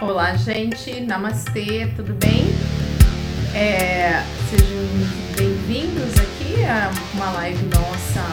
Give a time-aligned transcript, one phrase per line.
[0.00, 0.98] Olá, gente.
[1.02, 2.46] Namastê, tudo bem?
[3.54, 4.78] É, sejam
[5.36, 8.24] bem-vindos aqui a uma live nossa,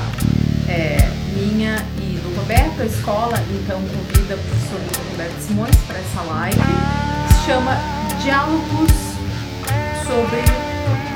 [0.72, 0.98] é,
[1.36, 2.82] minha e do Roberto.
[2.82, 4.80] A escola, então, convida o professor
[5.12, 6.58] Roberto Simões para essa live
[7.34, 7.77] se chama
[8.23, 8.93] Diálogos
[10.07, 10.39] sobre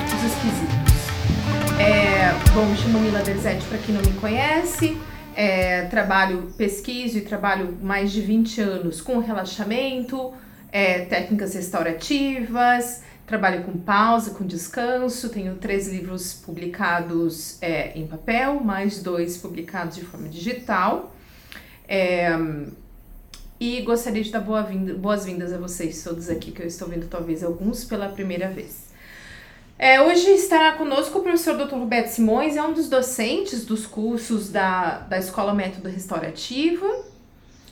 [0.06, 1.80] os Esquisitos.
[1.80, 4.98] É, bom, me chamo Mila Derzete, para quem não me conhece.
[5.36, 10.34] É, trabalho, pesquiso e trabalho mais de 20 anos com relaxamento,
[10.72, 15.30] é, técnicas restaurativas, trabalho com pausa, com descanso.
[15.30, 21.16] Tenho três livros publicados é, em papel, mais dois publicados de forma digital.
[21.88, 22.38] É,
[23.60, 27.84] e gostaria de dar boas-vindas a vocês todos aqui, que eu estou vendo talvez alguns
[27.84, 28.91] pela primeira vez.
[29.82, 31.74] É, hoje estará conosco o professor Dr.
[31.74, 36.86] Roberto Simões, é um dos docentes dos cursos da, da Escola Método Restaurativo.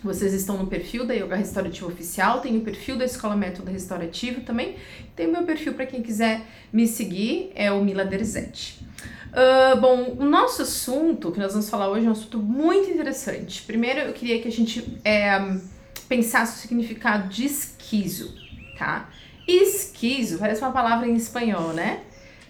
[0.04, 4.42] Vocês estão no perfil da Yoga Restaurativa Oficial, tem o perfil da Escola Método Restaurativo
[4.42, 4.76] também,
[5.16, 6.42] tem o meu perfil para quem quiser
[6.74, 8.84] me seguir, é o Mila Derzete.
[9.28, 13.62] Uh, bom, o nosso assunto que nós vamos falar hoje é um assunto muito interessante.
[13.62, 15.60] Primeiro, eu queria que a gente é,
[16.08, 18.34] pensasse o significado de esquizo,
[18.80, 19.08] tá?
[19.50, 22.02] Esquizo, parece uma palavra em espanhol, né?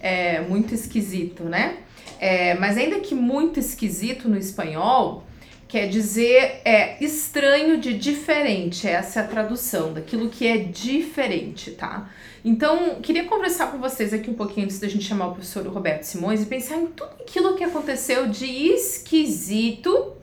[0.02, 1.78] É muito esquisito, né?
[2.20, 5.24] É, mas ainda que muito esquisito no espanhol,
[5.68, 8.88] quer dizer é estranho de diferente.
[8.88, 12.10] Essa é a tradução daquilo que é diferente, tá?
[12.44, 16.04] Então, queria conversar com vocês aqui um pouquinho antes da gente chamar o professor Roberto
[16.04, 20.14] Simões e pensar em tudo aquilo que aconteceu de esquisito,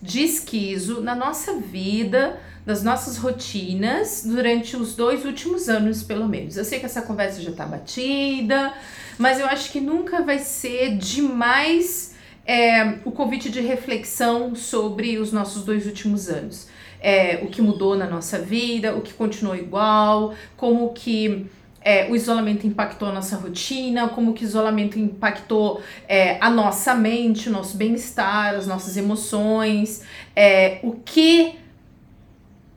[0.00, 6.56] de esquizo na nossa vida das nossas rotinas durante os dois últimos anos, pelo menos.
[6.56, 8.72] Eu sei que essa conversa já tá batida,
[9.18, 12.14] mas eu acho que nunca vai ser demais
[12.46, 16.68] é, o convite de reflexão sobre os nossos dois últimos anos.
[17.00, 21.46] É, o que mudou na nossa vida, o que continuou igual, como que
[21.84, 26.94] é, o isolamento impactou a nossa rotina, como que o isolamento impactou é, a nossa
[26.94, 30.02] mente, o nosso bem-estar, as nossas emoções,
[30.36, 31.56] é, o que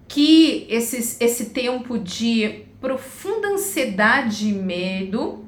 [0.07, 5.43] que esses, esse tempo de profunda ansiedade e medo,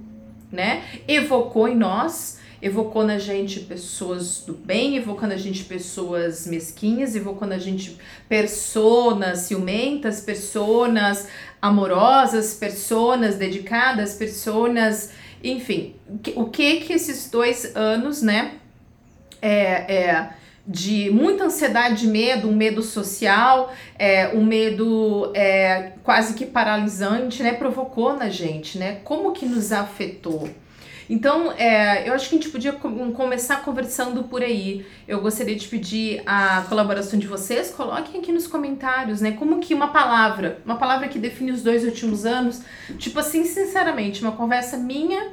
[0.52, 7.16] né, evocou em nós, evocou na gente pessoas do bem, evocando a gente pessoas mesquinhas,
[7.16, 7.98] evocando a gente
[8.28, 11.28] personas ciumentas, personas
[11.62, 15.12] amorosas, personas dedicadas, personas,
[15.44, 15.96] enfim,
[16.36, 18.56] o que que esses dois anos, né,
[19.42, 20.34] é, é
[20.68, 27.54] de muita ansiedade medo, um medo social, é, um medo é, quase que paralisante, né?
[27.54, 29.00] Provocou na gente, né?
[29.06, 30.50] Como que nos afetou?
[31.10, 34.86] Então, é, eu acho que a gente podia começar conversando por aí.
[35.08, 37.72] Eu gostaria de pedir a colaboração de vocês.
[37.72, 39.32] Coloquem aqui nos comentários, né?
[39.32, 42.62] Como que uma palavra, uma palavra que define os dois últimos anos,
[42.98, 45.32] tipo assim, sinceramente, uma conversa minha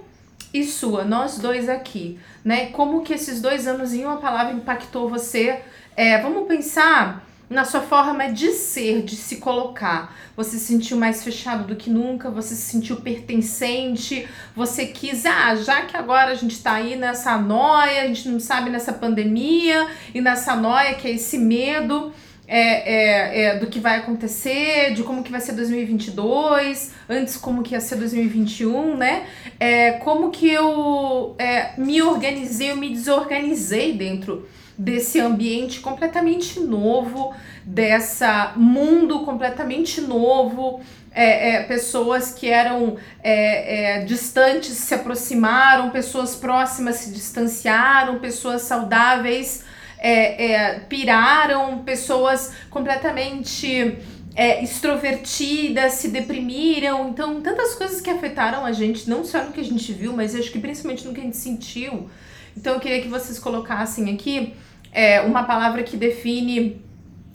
[0.55, 2.67] e sua, nós dois aqui, né?
[2.67, 5.61] Como que esses dois anos em uma palavra impactou você?
[5.97, 10.17] É, vamos pensar na sua forma de ser, de se colocar.
[10.37, 15.57] Você se sentiu mais fechado do que nunca, você se sentiu pertencente, você quis, ah,
[15.57, 19.89] já que agora a gente tá aí nessa noia, a gente não sabe nessa pandemia
[20.15, 22.13] e nessa noia que é esse medo
[22.47, 27.63] é, é, é, do que vai acontecer, de como que vai ser 2022, antes como
[27.63, 29.27] que ia ser 2021, né?
[29.59, 34.47] É, como que eu é, me organizei, eu me desorganizei dentro
[34.77, 37.33] desse ambiente completamente novo,
[37.65, 40.81] dessa mundo completamente novo,
[41.13, 48.63] é, é, pessoas que eram é, é, distantes se aproximaram, pessoas próximas se distanciaram, pessoas
[48.63, 49.65] saudáveis
[49.99, 53.99] é, é, piraram, pessoas completamente
[54.35, 57.09] é, extrovertidas se deprimiram.
[57.09, 60.35] Então, tantas coisas que afetaram a gente, não só no que a gente viu, mas
[60.35, 62.09] acho que principalmente no que a gente sentiu.
[62.57, 64.55] Então, eu queria que vocês colocassem aqui
[64.93, 66.81] é, uma palavra que define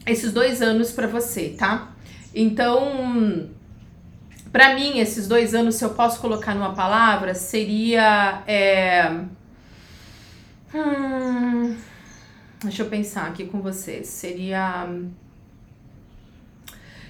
[0.05, 1.91] esses dois anos para você, tá?
[2.33, 3.49] Então,
[4.51, 8.41] para mim, esses dois anos, se eu posso colocar numa palavra, seria.
[8.47, 9.11] É,
[10.73, 11.75] hum,
[12.61, 14.07] Deixa eu pensar aqui com vocês.
[14.07, 14.87] Seria.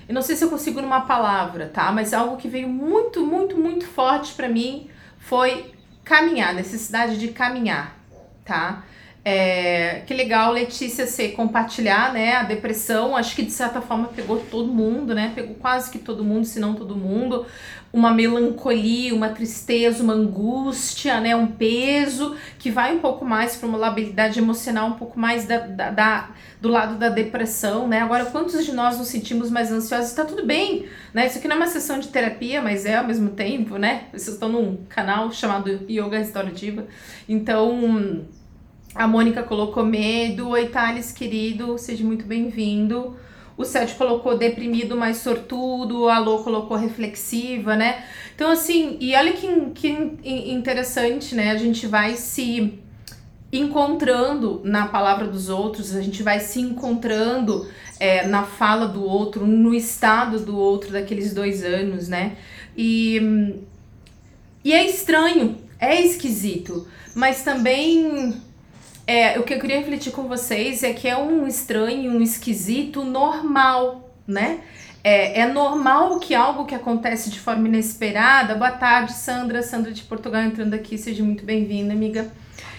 [0.07, 1.91] Eu não sei se eu consigo numa palavra, tá?
[1.91, 5.73] Mas algo que veio muito, muito, muito forte para mim foi
[6.03, 7.95] caminhar, necessidade de caminhar,
[8.43, 8.83] tá?
[9.23, 12.35] É, que legal, Letícia, você compartilhar, né?
[12.37, 15.31] A depressão, acho que de certa forma pegou todo mundo, né?
[15.35, 17.45] Pegou quase que todo mundo, se não todo mundo.
[17.91, 21.36] Uma melancolia, uma tristeza, uma angústia, né?
[21.36, 25.57] Um peso que vai um pouco mais para uma labilidade emocional, um pouco mais da,
[25.59, 26.30] da, da,
[26.62, 28.00] do lado da depressão, né?
[28.01, 30.09] Agora, quantos de nós nos sentimos mais ansiosos?
[30.09, 31.25] Está tudo bem, né?
[31.25, 34.03] Isso aqui não é uma sessão de terapia, mas é ao mesmo tempo, né?
[34.12, 36.85] Vocês estão num canal chamado Yoga Restaurativa.
[37.27, 38.24] Então
[38.94, 40.50] a Mônica colocou medo.
[40.50, 43.15] Oi, Thales, querido, seja muito bem-vindo.
[43.59, 46.07] O Sérgio colocou deprimido, mais sortudo.
[46.07, 48.06] A Lô colocou reflexiva, né?
[48.33, 49.89] Então, assim, e olha que, que
[50.23, 51.51] interessante, né?
[51.51, 52.79] A gente vai se
[53.51, 57.67] encontrando na palavra dos outros, a gente vai se encontrando
[58.00, 62.38] é, na fala do outro, no estado do outro daqueles dois anos, né?
[62.77, 63.59] E,
[64.63, 68.41] e é estranho, é esquisito, mas também
[69.09, 73.03] é, o que eu queria refletir com vocês é que é um estranho, um esquisito
[73.03, 74.59] normal, né?
[75.03, 78.53] É, é normal que algo que acontece de forma inesperada.
[78.53, 79.63] Boa tarde, Sandra.
[79.63, 82.31] Sandra de Portugal entrando aqui, seja muito bem-vinda, amiga.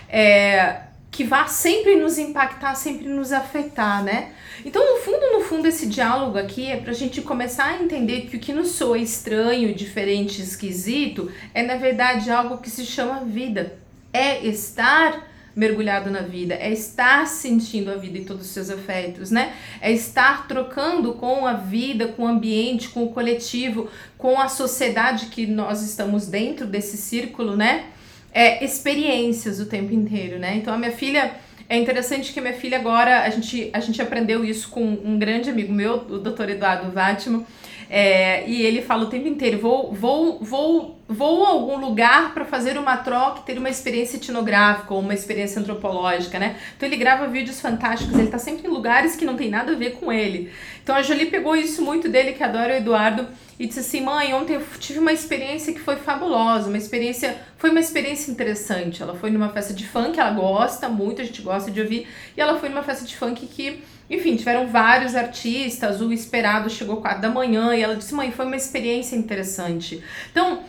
[0.09, 4.29] É, que vá sempre nos impactar, sempre nos afetar, né?
[4.65, 8.29] Então, no fundo, no fundo, esse diálogo aqui é para a gente começar a entender
[8.29, 13.25] que o que nos soa estranho, diferente, esquisito, é na verdade algo que se chama
[13.25, 13.77] vida.
[14.13, 19.31] É estar mergulhado na vida, é estar sentindo a vida e todos os seus afetos,
[19.31, 19.55] né?
[19.81, 25.27] É estar trocando com a vida, com o ambiente, com o coletivo, com a sociedade
[25.27, 27.87] que nós estamos dentro desse círculo, né?
[28.33, 30.57] É, experiências o tempo inteiro, né?
[30.57, 31.33] Então a minha filha.
[31.69, 35.51] É interessante que minha filha agora, a gente, a gente aprendeu isso com um grande
[35.51, 36.49] amigo meu, o Dr.
[36.49, 37.47] Eduardo Vátimo,
[37.91, 42.45] é, e ele fala o tempo inteiro: vou, vou, vou, vou a algum lugar para
[42.45, 46.57] fazer uma troca e ter uma experiência etnográfica ou uma experiência antropológica, né?
[46.77, 49.75] Então ele grava vídeos fantásticos, ele tá sempre em lugares que não tem nada a
[49.75, 50.53] ver com ele.
[50.81, 53.27] Então a Jolie pegou isso muito dele, que adora o Eduardo,
[53.59, 57.71] e disse assim: mãe, ontem eu tive uma experiência que foi fabulosa, uma experiência, foi
[57.71, 59.03] uma experiência interessante.
[59.03, 62.07] Ela foi numa festa de funk, ela gosta muito, a gente gosta de ouvir,
[62.37, 66.97] e ela foi numa festa de funk que enfim, tiveram vários artistas, o esperado chegou
[66.97, 70.03] quatro da manhã e ela disse: "Mãe, foi uma experiência interessante".
[70.31, 70.61] Então,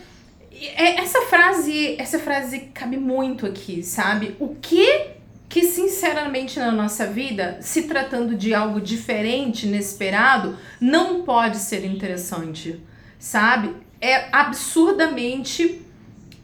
[0.76, 4.36] essa frase, essa frase cabe muito aqui, sabe?
[4.40, 5.22] O que
[5.52, 12.82] que sinceramente na nossa vida, se tratando de algo diferente, inesperado, não pode ser interessante,
[13.20, 13.76] sabe?
[14.00, 15.82] É absurdamente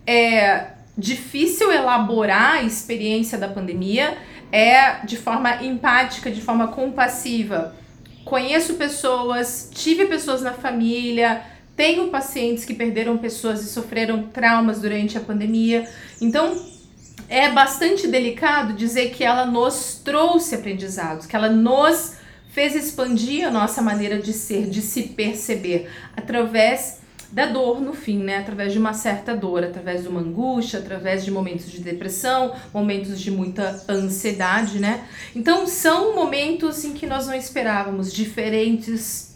[0.05, 4.17] é, difícil elaborar a experiência da pandemia
[4.51, 7.75] é de forma empática, de forma compassiva.
[8.25, 11.41] Conheço pessoas, tive pessoas na família,
[11.77, 15.87] tenho pacientes que perderam pessoas e sofreram traumas durante a pandemia.
[16.19, 16.59] Então,
[17.29, 22.15] é bastante delicado dizer que ela nos trouxe aprendizados, que ela nos
[22.49, 26.97] fez expandir a nossa maneira de ser, de se perceber através
[27.31, 28.37] da dor no fim, né?
[28.37, 33.19] Através de uma certa dor, através de uma angústia, através de momentos de depressão, momentos
[33.19, 35.05] de muita ansiedade, né?
[35.35, 39.35] Então são momentos em que nós não esperávamos, diferentes,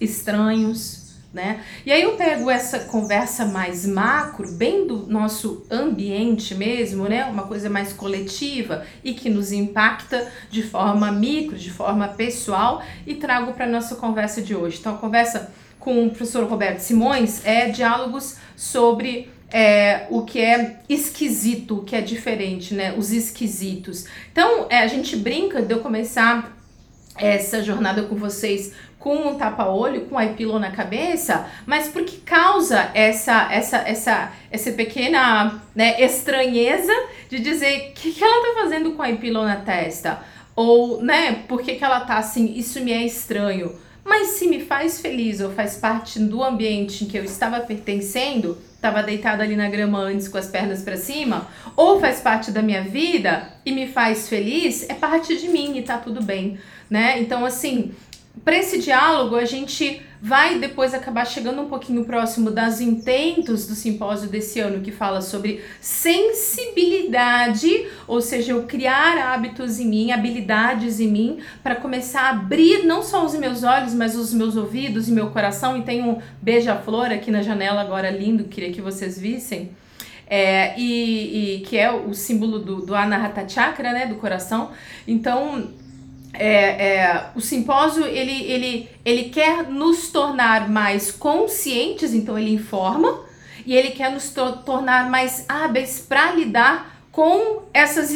[0.00, 1.01] estranhos,
[1.32, 1.60] né?
[1.86, 7.24] E aí eu pego essa conversa mais macro, bem do nosso ambiente mesmo, né?
[7.24, 13.14] Uma coisa mais coletiva e que nos impacta de forma micro, de forma pessoal e
[13.14, 14.78] trago para nossa conversa de hoje.
[14.80, 20.80] Então a conversa com o professor Roberto Simões é diálogos sobre é, o que é
[20.88, 22.94] esquisito, o que é diferente, né?
[22.96, 24.06] Os esquisitos.
[24.30, 26.56] Então, é, a gente brinca de eu começar
[27.16, 32.90] essa jornada com vocês com um tapa-olho, com a epílogo na cabeça, mas porque causa
[32.94, 36.92] essa essa essa essa pequena né, estranheza
[37.28, 40.20] de dizer o que, que ela tá fazendo com a epílogo na testa?
[40.54, 43.74] Ou, né, por que, que ela tá assim, isso me é estranho.
[44.04, 48.58] Mas se me faz feliz ou faz parte do ambiente em que eu estava pertencendo,
[48.74, 52.60] estava deitada ali na grama antes com as pernas para cima, ou faz parte da
[52.60, 56.58] minha vida e me faz feliz, é parte de mim e tá tudo bem,
[56.90, 57.18] né?
[57.20, 57.92] Então assim,
[58.44, 63.74] para esse diálogo, a gente vai depois acabar chegando um pouquinho próximo das intentos do
[63.74, 70.98] simpósio desse ano, que fala sobre sensibilidade, ou seja, eu criar hábitos em mim, habilidades
[70.98, 75.08] em mim, para começar a abrir não só os meus olhos, mas os meus ouvidos
[75.08, 75.76] e meu coração.
[75.76, 79.70] E tem um beija-flor aqui na janela agora lindo, queria que vocês vissem.
[80.26, 84.70] É, e, e, que é o símbolo do, do Anahata Chakra, né, do coração.
[85.06, 85.68] Então,
[86.32, 93.20] é, é, o simpósio ele, ele, ele quer nos tornar mais conscientes, então ele informa,
[93.66, 98.12] e ele quer nos to tornar mais hábeis para lidar com essas,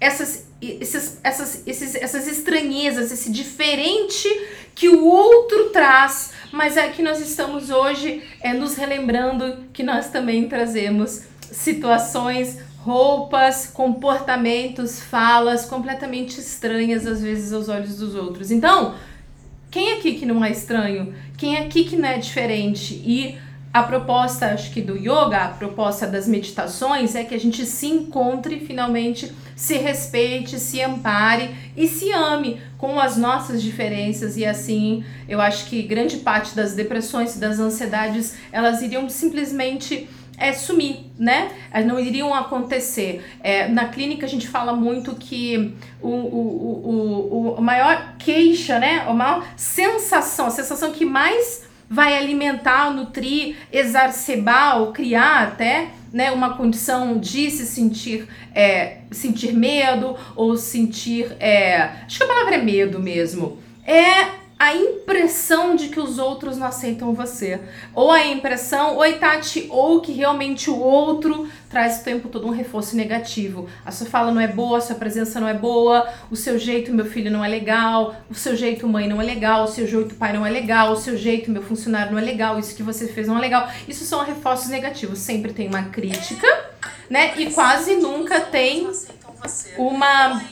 [0.00, 4.28] essas esses, essas, esses, essas estranhezas, esse diferente
[4.74, 10.10] que o outro traz, mas é que nós estamos hoje é, nos relembrando que nós
[10.10, 18.50] também trazemos situações, roupas, comportamentos, falas completamente estranhas às vezes aos olhos dos outros.
[18.50, 18.94] Então,
[19.70, 21.14] quem aqui que não é estranho?
[21.36, 22.94] Quem aqui que não é diferente?
[23.04, 23.38] E
[23.72, 27.86] a proposta, acho que do yoga, a proposta das meditações é que a gente se
[27.86, 35.04] encontre finalmente, se respeite, se ampare e se ame com as nossas diferenças e assim,
[35.28, 40.08] eu acho que grande parte das depressões e das ansiedades, elas iriam simplesmente
[40.38, 41.50] é, sumir, né?
[41.84, 43.24] Não iriam acontecer.
[43.42, 49.04] É, na clínica a gente fala muito que o, o, o, o maior queixa, né?
[49.06, 56.30] A maior sensação, a sensação que mais vai alimentar, nutrir, exacerbar ou criar até né,
[56.30, 62.54] uma condição de se sentir é, sentir medo ou sentir é, acho que a palavra
[62.54, 67.60] é medo mesmo é a impressão de que os outros não aceitam você.
[67.94, 72.50] Ou a impressão, oi Tati, ou que realmente o outro traz o tempo todo um
[72.50, 73.68] reforço negativo.
[73.86, 76.92] A sua fala não é boa, a sua presença não é boa, o seu jeito,
[76.92, 80.16] meu filho, não é legal, o seu jeito, mãe, não é legal, o seu jeito,
[80.16, 83.06] pai, não é legal, o seu jeito, meu funcionário, não é legal, isso que você
[83.06, 83.68] fez não é legal.
[83.86, 85.20] Isso são reforços negativos.
[85.20, 86.46] Sempre tem uma crítica,
[87.08, 87.34] né?
[87.36, 88.88] E quase nunca tem
[89.76, 90.42] uma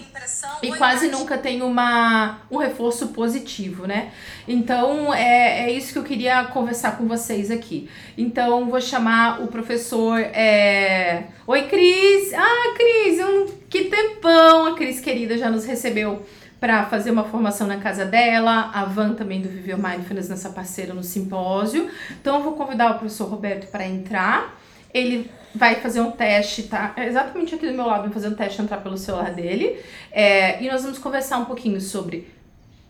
[0.62, 4.12] e quase nunca tem uma, um reforço positivo, né?
[4.48, 7.88] Então é, é isso que eu queria conversar com vocês aqui.
[8.16, 10.18] Então vou chamar o professor.
[10.18, 11.24] É...
[11.46, 12.32] Oi, Cris!
[12.34, 13.46] Ah, Cris, um...
[13.68, 14.66] que tempão!
[14.66, 16.24] A Cris querida já nos recebeu
[16.58, 20.94] para fazer uma formação na casa dela, a Van também do Viver Mindfulness, nessa parceira
[20.94, 21.90] no simpósio.
[22.20, 24.58] Então eu vou convidar o professor Roberto para entrar.
[24.92, 26.92] Ele vai fazer um teste, tá?
[26.96, 29.78] É exatamente aqui do meu lado, vai fazer um teste entrar pelo celular dele.
[30.12, 32.28] É, e nós vamos conversar um pouquinho sobre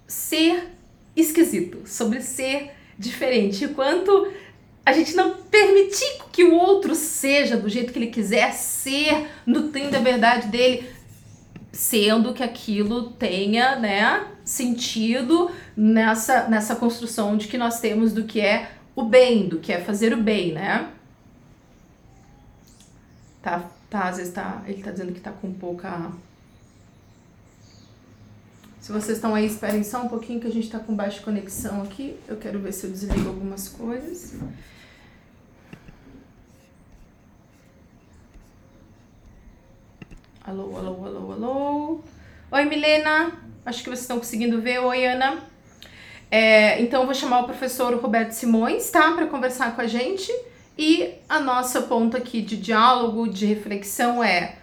[0.06, 0.72] ser
[1.14, 3.68] esquisito, sobre ser diferente.
[3.68, 4.28] Quanto
[4.84, 9.96] a gente não permitir que o outro seja do jeito que ele quiser ser, nutrindo
[9.96, 10.88] a verdade dele,
[11.72, 18.40] sendo que aquilo tenha, né, sentido nessa, nessa construção de que nós temos do que
[18.40, 20.88] é o bem, do que é fazer o bem, né?
[23.46, 26.10] Tá, tá, às vezes tá, ele tá dizendo que tá com pouca...
[28.80, 31.80] Se vocês estão aí, esperem só um pouquinho que a gente tá com baixa conexão
[31.82, 32.18] aqui.
[32.26, 34.34] Eu quero ver se eu desligo algumas coisas.
[40.42, 42.00] Alô, alô, alô, alô.
[42.50, 43.30] Oi, Milena.
[43.64, 44.80] Acho que vocês estão conseguindo ver.
[44.80, 45.40] Oi, Ana.
[46.32, 49.12] É, então, eu vou chamar o professor Roberto Simões, tá?
[49.12, 50.32] Para conversar com a gente.
[50.78, 54.56] E a nossa ponto aqui de diálogo, de reflexão é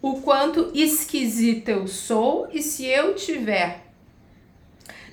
[0.00, 3.87] o quanto esquisita eu sou e se eu tiver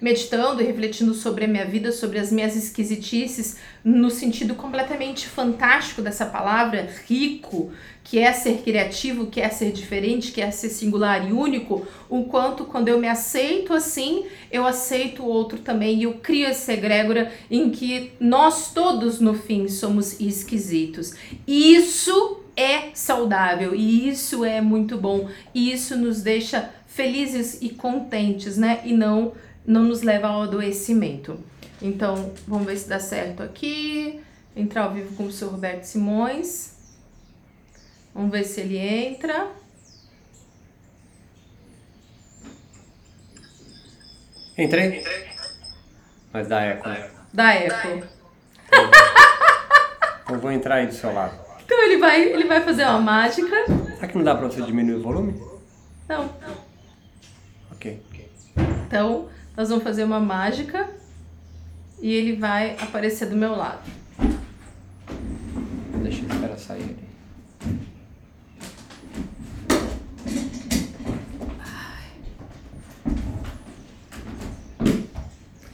[0.02, 6.02] meditando e refletindo sobre a minha vida, sobre as minhas esquisitices, no sentido completamente fantástico
[6.02, 7.72] dessa palavra, rico,
[8.04, 12.26] que é ser criativo, que é ser diferente, que é ser singular e único, o
[12.26, 16.72] quanto quando eu me aceito assim, eu aceito o outro também e eu crio essa
[16.72, 21.14] egrégora em que nós todos no fim somos esquisitos.
[21.48, 28.56] Isso é saudável e isso é muito bom e isso nos deixa felizes e contentes,
[28.56, 28.82] né?
[28.86, 29.34] E não
[29.66, 31.40] não nos leva ao adoecimento.
[31.82, 34.22] Então, vamos ver se dá certo aqui.
[34.56, 36.76] Entrar ao vivo com o seu Roberto Simões.
[38.14, 39.52] Vamos ver se ele entra.
[44.58, 45.04] Entrei?
[46.32, 46.90] Mas dá eco.
[47.34, 48.08] Dá eco.
[50.32, 51.38] Eu vou entrar aí do seu lado.
[51.64, 53.56] Então ele vai, ele vai fazer uma mágica.
[53.96, 55.42] Será que não dá pra você diminuir o volume?
[56.08, 56.30] Não.
[57.72, 58.02] Ok.
[58.88, 60.90] Então, nós vamos fazer uma mágica
[62.02, 63.84] e ele vai aparecer do meu lado.
[66.04, 67.06] Deixa eu esperar sair ali.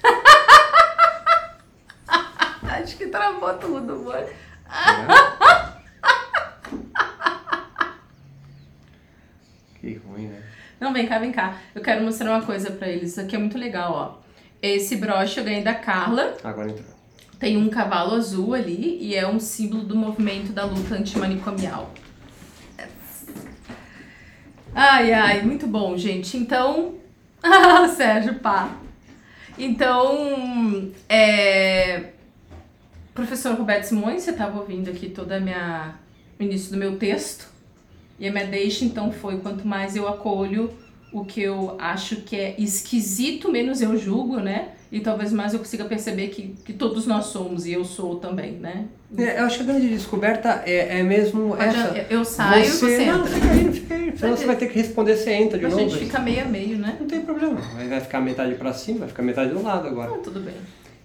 [2.63, 4.29] Acho que travou tudo, amor.
[9.81, 10.43] Que ruim, né?
[10.81, 11.57] Não, vem cá, vem cá.
[11.75, 13.11] Eu quero mostrar uma coisa pra eles.
[13.11, 14.21] Isso aqui é muito legal, ó.
[14.59, 16.35] Esse broche eu ganhei da Carla.
[16.43, 16.87] Agora entrou.
[17.37, 21.93] Tem um cavalo azul ali e é um símbolo do movimento da luta antimanicomial.
[24.73, 26.35] Ai, ai, muito bom, gente.
[26.35, 26.95] Então.
[27.43, 28.75] Ah, Sérgio, pá.
[29.59, 32.05] Então, é...
[33.13, 35.93] Professor Roberto Simões, você estava ouvindo aqui toda a minha...
[36.39, 37.50] o início do meu texto.
[38.19, 40.71] E a minha deixa, então, foi quanto mais eu acolho,
[41.11, 44.69] o que eu acho que é esquisito, menos eu julgo, né?
[44.91, 48.51] E talvez mais eu consiga perceber que, que todos nós somos, e eu sou também,
[48.53, 48.85] né?
[49.17, 52.07] É, eu acho que a grande descoberta é, é mesmo Pode- essa.
[52.09, 54.17] Eu saio você, e você não, fica aí, não fica aí.
[54.17, 55.81] Senão você vai ter que responder, você entra de A novo.
[55.81, 56.97] gente fica meio a meio, né?
[56.99, 57.55] Não tem problema.
[57.89, 60.11] Vai ficar metade pra cima, vai ficar metade do lado agora.
[60.11, 60.53] Não, tudo bem.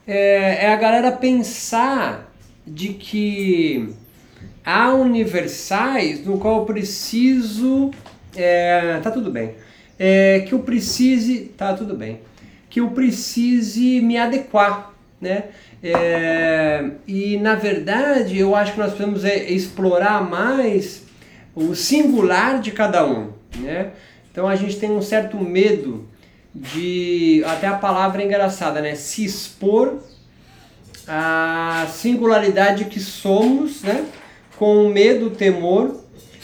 [0.06, 2.32] é, é a galera pensar
[2.66, 3.88] de que
[4.66, 7.92] há universais no qual eu preciso.
[8.34, 9.54] é, tá tudo bem.
[9.96, 11.52] É, que eu precise.
[11.56, 12.20] Tá tudo bem.
[12.68, 15.44] Que eu precise me adequar, né?
[15.82, 21.04] É, e na verdade eu acho que nós precisamos é, explorar mais
[21.54, 23.92] o singular de cada um, né?
[24.32, 26.06] Então a gente tem um certo medo
[26.52, 28.94] de até a palavra é engraçada, né?
[28.94, 29.98] Se expor
[31.06, 34.04] a singularidade que somos, né?
[34.56, 35.94] Com medo, temor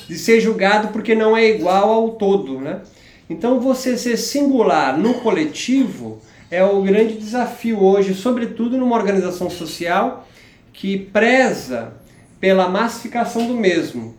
[0.08, 2.80] de ser julgado porque não é igual ao todo, né?
[3.28, 10.28] Então você ser singular no coletivo é o grande desafio hoje, sobretudo numa organização social
[10.72, 11.94] que preza
[12.38, 14.14] pela massificação do mesmo.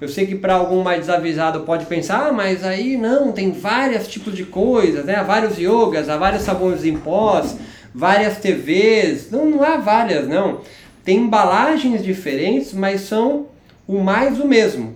[0.00, 4.06] Eu sei que para algum mais desavisado pode pensar, ah, mas aí não, tem vários
[4.06, 5.16] tipos de coisas, né?
[5.16, 7.56] Há vários yogas, há vários sabões em pós,
[7.92, 9.30] várias TVs.
[9.30, 10.60] Não, não há várias, não.
[11.08, 13.46] Tem embalagens diferentes, mas são
[13.86, 14.94] o mais o mesmo.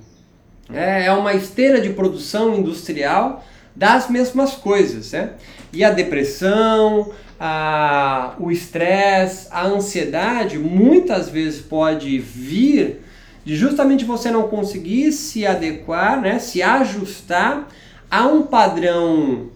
[0.71, 3.43] É, é uma esteira de produção industrial
[3.75, 5.31] das mesmas coisas, né?
[5.73, 13.01] E a depressão, a, o estresse, a ansiedade, muitas vezes pode vir
[13.43, 16.39] de justamente você não conseguir se adequar, né?
[16.39, 17.69] Se ajustar
[18.11, 19.47] a um padrão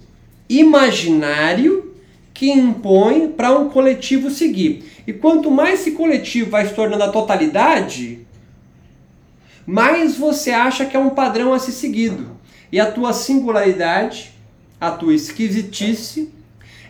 [0.49, 1.95] imaginário
[2.33, 4.96] que impõe para um coletivo seguir.
[5.07, 8.27] E quanto mais esse coletivo vai se tornando a totalidade,
[9.65, 12.37] mais você acha que é um padrão a ser seguido.
[12.73, 14.33] E a tua singularidade,
[14.81, 16.31] a tua esquisitice,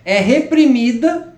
[0.05, 1.35] é reprimida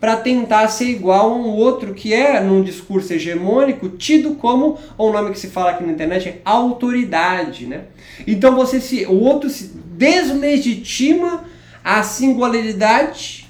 [0.00, 5.10] para tentar ser igual a um outro que é, num discurso hegemônico, tido como, o
[5.10, 7.84] nome que se fala aqui na internet é autoridade, né?
[8.26, 11.44] Então você se, o outro se deslegitima
[11.82, 13.48] a singularidade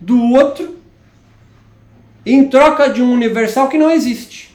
[0.00, 0.81] do outro
[2.24, 4.54] em troca de um universal que não existe.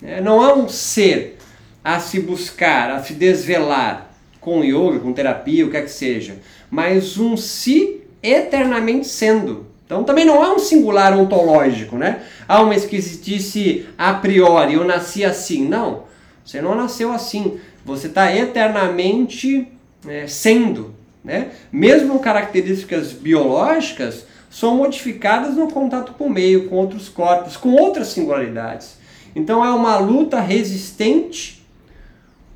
[0.00, 0.20] né?
[0.20, 1.38] Não há um ser
[1.84, 4.10] a se buscar, a se desvelar
[4.40, 6.38] com yoga, com terapia, o que é que seja,
[6.70, 9.66] mas um si eternamente sendo.
[9.84, 12.22] Então também não há um singular ontológico, né?
[12.46, 15.66] Há uma esquisitice a priori, eu nasci assim.
[15.66, 16.04] Não,
[16.44, 17.58] você não nasceu assim.
[17.84, 19.66] Você está eternamente
[20.06, 21.48] é, sendo, né?
[21.72, 28.08] Mesmo características biológicas são modificadas no contato com o meio, com outros corpos, com outras
[28.08, 28.98] singularidades.
[29.34, 31.64] Então é uma luta resistente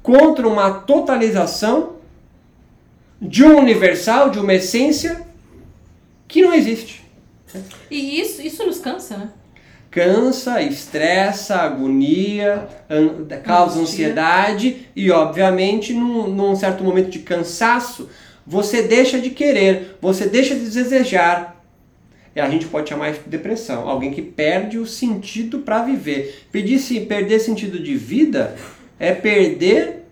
[0.02, 1.94] contra uma totalização
[3.22, 5.22] de um universal, de uma essência
[6.26, 7.04] que não existe.
[7.90, 9.28] E isso, isso nos cansa, né?
[9.90, 18.11] Cansa, estressa, agonia, an- causa ansiedade e, obviamente, num, num certo momento de cansaço,
[18.44, 21.53] você deixa de querer, você deixa de desejar.
[22.35, 23.88] E a gente pode chamar isso de depressão.
[23.88, 26.47] Alguém que perde o sentido para viver.
[26.51, 28.57] Pedir, se- perder sentido de vida
[28.99, 30.05] é perder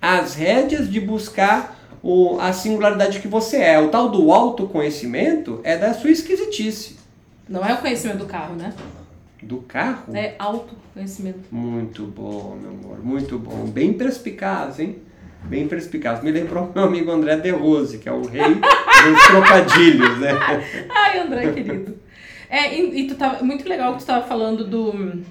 [0.00, 3.80] as rédeas de buscar o, a singularidade que você é.
[3.80, 6.96] O tal do autoconhecimento é da sua esquisitice.
[7.48, 8.74] Não é o conhecimento do carro, né?
[9.42, 10.14] Do carro?
[10.14, 11.38] É autoconhecimento.
[11.50, 13.64] Muito bom, meu amor, muito bom.
[13.66, 14.96] Bem perspicaz, hein?
[15.44, 16.22] Bem perspicaz.
[16.22, 20.30] Me lembrou meu amigo André De Rose, que é o rei dos trocadilhos, né?
[20.90, 21.96] Ai, André, querido.
[22.50, 25.22] É, e, e tu tava, muito legal que tu tava falando do,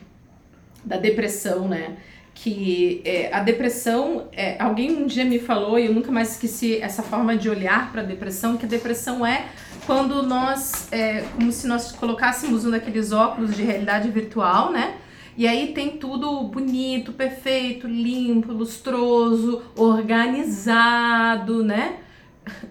[0.84, 1.98] da depressão, né?
[2.34, 6.80] Que é, a depressão, é, alguém um dia me falou, e eu nunca mais esqueci
[6.80, 9.46] essa forma de olhar para a depressão, que a depressão é
[9.86, 14.96] quando nós, é, como se nós colocássemos um daqueles óculos de realidade virtual, né?
[15.38, 21.98] E aí tem tudo bonito, perfeito, limpo, lustroso, organizado, né?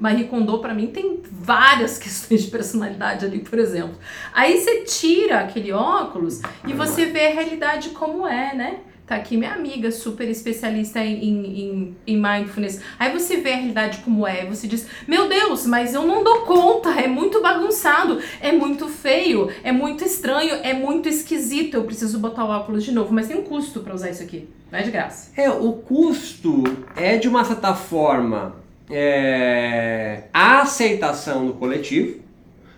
[0.00, 3.96] Marie Kondo, pra mim, tem várias questões de personalidade ali, por exemplo.
[4.35, 8.81] Aí você tira aquele óculos e você vê a realidade como é, né?
[9.07, 12.81] Tá aqui minha amiga, super especialista em, em, em, em mindfulness.
[12.99, 16.40] Aí você vê a realidade como é, você diz: Meu Deus, mas eu não dou
[16.40, 21.75] conta, é muito bagunçado, é muito feio, é muito estranho, é muito esquisito.
[21.75, 24.49] Eu preciso botar o óculos de novo, mas tem um custo pra usar isso aqui,
[24.73, 25.31] não é de graça.
[25.40, 26.64] É, o custo
[26.97, 28.57] é de uma certa forma
[28.90, 32.21] é, a aceitação do coletivo.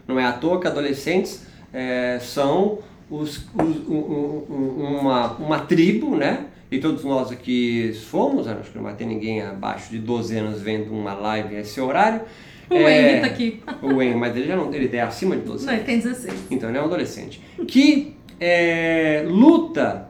[0.06, 5.58] Não é à toa que adolescentes é, são os, os- um- um- um- uma, uma
[5.60, 6.46] tribo, né?
[6.70, 10.60] e todos nós aqui fomos, acho que não vai ter ninguém abaixo de 12 anos
[10.60, 12.20] vendo uma live nesse horário.
[12.68, 13.62] O é, Henry tá aqui.
[13.82, 15.66] O Henry, mas ele já não ele é acima de 12 anos.
[15.66, 16.34] Não, ele tem 16.
[16.50, 17.40] Então ele é um adolescente.
[17.66, 20.08] Que é, luta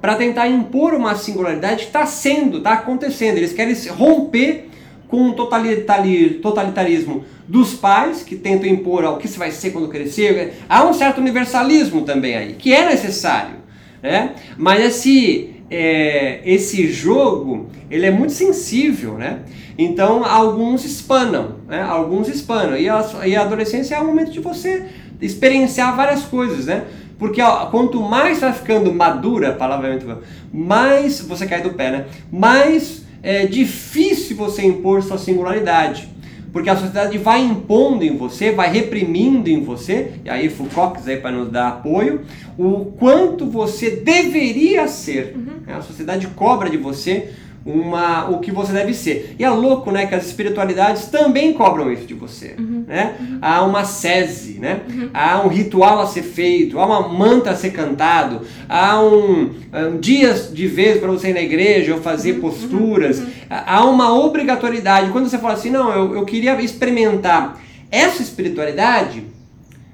[0.00, 3.38] para tentar impor uma singularidade que está sendo, está acontecendo.
[3.38, 4.68] Eles querem romper
[5.08, 10.54] com o totalitarismo dos pais, que tentam impor o que você vai ser quando crescer.
[10.68, 13.56] Há um certo universalismo também aí, que é necessário.
[14.02, 14.34] Né?
[14.56, 19.40] Mas esse, é, esse jogo ele é muito sensível, né?
[19.78, 21.82] Então alguns espanam, né?
[21.82, 22.76] Alguns espanam.
[22.76, 24.86] E a, e a adolescência é o momento de você
[25.20, 26.84] experienciar várias coisas, né?
[27.18, 31.70] Porque ó, quanto mais vai ficando madura, a palavra é muito mais você cai do
[31.70, 32.06] pé, né?
[32.30, 36.08] Mais é difícil você impor sua singularidade.
[36.52, 41.16] Porque a sociedade vai impondo em você, vai reprimindo em você, e aí Foucault aí
[41.16, 42.20] para nos dar apoio,
[42.56, 45.34] o quanto você deveria ser.
[45.34, 45.74] Uhum.
[45.74, 47.32] A sociedade cobra de você
[47.64, 49.34] uma, o que você deve ser.
[49.38, 52.84] E é louco, né, que as espiritualidades também cobram isso de você, uhum.
[52.86, 53.16] né?
[53.18, 53.38] Uhum.
[53.40, 54.80] Há uma sese, né?
[54.88, 55.08] Uhum.
[55.14, 59.98] Há um ritual a ser feito, há uma manta a ser cantado, há um, um
[59.98, 62.40] dias de vez para você ir na igreja ou fazer uhum.
[62.40, 63.26] posturas, uhum.
[63.48, 65.10] há uma obrigatoriedade.
[65.10, 67.58] Quando você fala assim, não, eu, eu queria experimentar
[67.90, 69.24] essa espiritualidade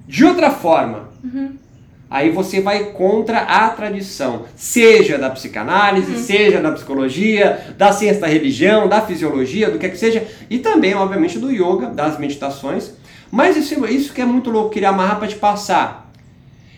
[0.09, 1.61] de outra forma, uhum
[2.11, 6.19] aí você vai contra a tradição, seja da psicanálise, uhum.
[6.19, 10.59] seja da psicologia, da ciência da religião, da fisiologia, do que é que seja, e
[10.59, 12.91] também, obviamente, do yoga, das meditações.
[13.31, 16.11] Mas isso, isso que é muito louco, queria amarrar para te passar.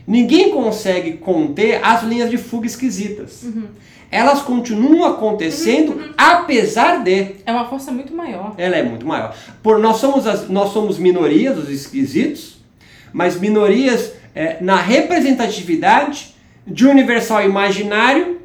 [0.07, 3.45] Ninguém consegue conter as linhas de fuga esquisitas.
[3.45, 3.64] Uhum.
[4.11, 6.14] Elas continuam acontecendo uhum, uhum.
[6.18, 7.37] apesar de.
[7.47, 8.53] É uma força muito maior.
[8.59, 9.35] Ela é muito maior.
[9.62, 12.59] Por, nós, somos as, nós somos minorias, os esquisitos,
[13.11, 16.35] mas minorias é, na representatividade
[16.66, 18.40] de um universal imaginário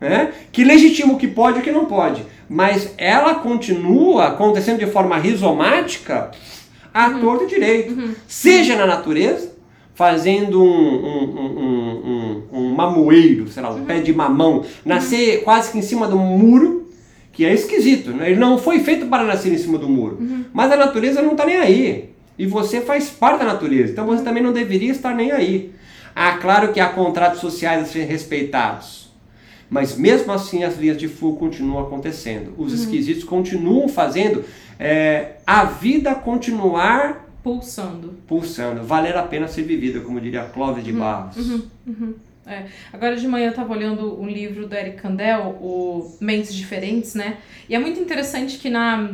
[0.00, 2.24] né, que legitima o que pode e o que não pode.
[2.48, 6.30] Mas ela continua acontecendo de forma rizomática
[6.94, 7.20] a uhum.
[7.20, 7.92] torto e direito.
[7.92, 8.14] Uhum.
[8.26, 9.52] Seja na natureza,
[9.94, 13.84] fazendo um, um, um, um, mamoeiro, sei lá, um uhum.
[13.84, 16.88] pé de mamão, nascer quase que em cima de um muro,
[17.32, 18.10] que é esquisito.
[18.10, 18.30] Né?
[18.30, 20.18] Ele não foi feito para nascer em cima do muro.
[20.20, 20.44] Uhum.
[20.52, 22.10] Mas a natureza não está nem aí.
[22.38, 25.72] E você faz parte da natureza, então você também não deveria estar nem aí.
[26.14, 29.08] Ah, claro que há contratos sociais a serem respeitados.
[29.70, 32.54] Mas mesmo assim as linhas de fuga continuam acontecendo.
[32.56, 32.78] Os uhum.
[32.78, 34.44] esquisitos continuam fazendo
[34.78, 38.14] é, a vida continuar pulsando.
[38.26, 38.82] Pulsando.
[38.82, 40.98] Valer a pena ser vivida, como diria Clóvis de uhum.
[40.98, 41.36] Barros.
[41.36, 41.62] Uhum.
[41.86, 42.14] Uhum.
[42.46, 42.64] É.
[42.92, 47.36] Agora de manhã eu estava olhando um livro do Eric Kandel, o Mentes Diferentes, né?
[47.68, 49.10] E é muito interessante que na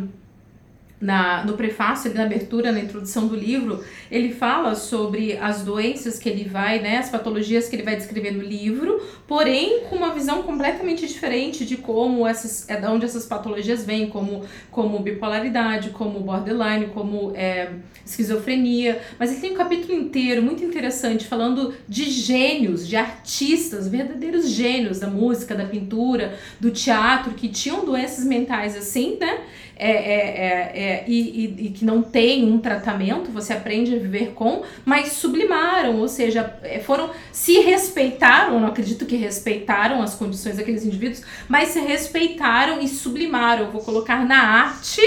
[1.05, 6.31] na, no prefácio, na abertura, na introdução do livro, ele fala sobre as doenças que
[6.31, 10.43] ele vai, né, as patologias que ele vai descrever no livro, porém com uma visão
[10.43, 16.21] completamente diferente de como essas, é de onde essas patologias vêm, como, como bipolaridade, como
[16.21, 17.73] borderline, como é,
[18.05, 18.99] esquizofrenia.
[19.19, 25.01] Mas ele tem um capítulo inteiro muito interessante falando de gênios, de artistas, verdadeiros gênios
[25.01, 29.41] da música, da pintura, do teatro, que tinham doenças mentais assim, né?
[29.77, 33.99] É, é, é, é, e, e, e, que não tem um tratamento, você aprende a
[33.99, 40.15] viver com, mas sublimaram, ou seja, é, foram se respeitaram, não acredito que respeitaram as
[40.15, 43.65] condições daqueles indivíduos, mas se respeitaram e sublimaram.
[43.65, 45.01] Eu vou colocar na arte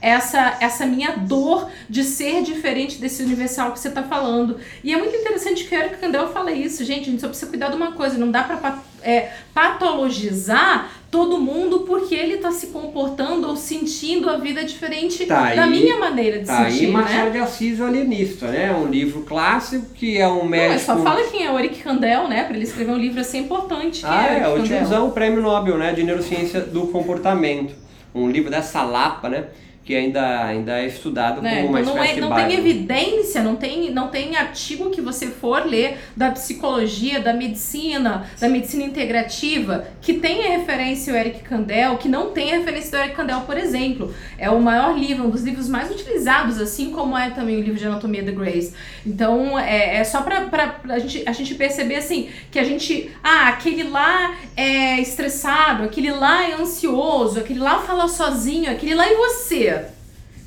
[0.00, 4.58] essa, essa minha dor de ser diferente desse universal que você está falando.
[4.82, 7.50] E é muito interessante que o Eric Kandel fala isso, gente, a gente só precisa
[7.50, 12.68] cuidar de uma coisa, não dá para é, patologizar todo mundo porque ele está se
[12.68, 16.92] comportando ou sentindo a vida diferente tá da aí, minha maneira de tá sentir, aí
[16.92, 17.30] Machado né?
[17.30, 18.72] de Assis, o alienista, né?
[18.72, 20.92] Um livro clássico que é um médico...
[20.92, 22.44] Não, só fala quem é o Eric Kandel, né?
[22.44, 24.02] Para ele escrever um livro assim importante.
[24.06, 25.92] ah, é, é o tiozão, o prêmio Nobel, né?
[25.92, 27.74] De Neurociência do Comportamento.
[28.14, 29.46] Um livro dessa lapa, né?
[29.90, 31.62] Que ainda, ainda é estudado né?
[31.62, 35.26] como uma então, não, é, não tem evidência, não tem, não tem artigo que você
[35.26, 41.96] for ler da psicologia, da medicina, da medicina integrativa, que tenha referência ao Eric Kandel,
[41.96, 44.14] que não tenha referência do Eric Kandel, por exemplo.
[44.38, 47.76] É o maior livro, um dos livros mais utilizados, assim como é também o livro
[47.76, 48.72] de Anatomia da Grace.
[49.04, 52.64] Então, é, é só pra, pra, pra a, gente, a gente perceber, assim, que a
[52.64, 53.10] gente...
[53.24, 59.04] Ah, aquele lá é estressado, aquele lá é ansioso, aquele lá fala sozinho, aquele lá
[59.04, 59.79] é você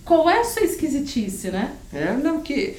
[0.06, 1.72] qual é a sua esquisitice, né?
[1.94, 2.78] É, não, que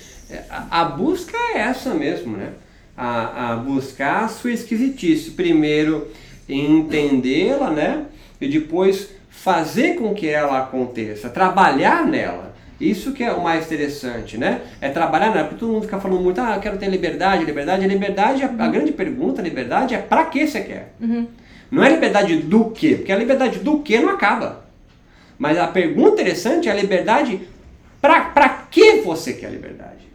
[0.51, 2.51] a, a busca é essa mesmo, né?
[2.97, 5.31] A, a buscar a sua esquisitice.
[5.31, 6.09] Primeiro
[6.49, 8.07] entendê-la, né?
[8.41, 12.55] E depois fazer com que ela aconteça, trabalhar nela.
[12.81, 14.61] Isso que é o mais interessante, né?
[14.81, 17.85] É trabalhar nela, porque todo mundo fica falando muito, ah, eu quero ter liberdade, liberdade.
[17.85, 20.93] A liberdade, a, a grande pergunta, a liberdade é para que você quer?
[21.01, 21.27] Uhum.
[21.71, 22.97] Não é liberdade do quê?
[22.97, 24.64] Porque a liberdade do quê não acaba.
[25.45, 27.39] Mas a pergunta interessante é a liberdade
[28.01, 30.09] para que você quer a liberdade?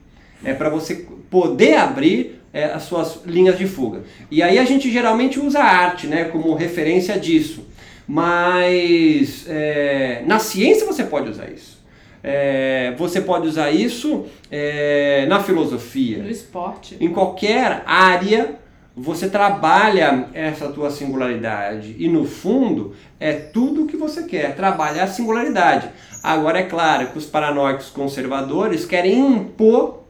[0.44, 4.02] É para você poder abrir é, as suas linhas de fuga.
[4.32, 7.68] E aí a gente geralmente usa a arte né, como referência disso.
[8.08, 11.80] Mas é, na ciência você pode usar isso.
[12.24, 16.24] É, você pode usar isso é, na filosofia.
[16.24, 16.98] No esporte.
[17.00, 18.56] Em qualquer área
[19.02, 25.06] você trabalha essa tua singularidade e no fundo é tudo o que você quer, trabalhar
[25.06, 25.90] a singularidade.
[26.22, 30.04] Agora é claro que os paranoicos conservadores querem impor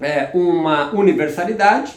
[0.00, 1.92] é, uma universalidade